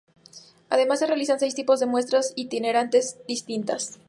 [0.71, 3.99] Además, se realizan seis tipos de muestras itinerantes distintas.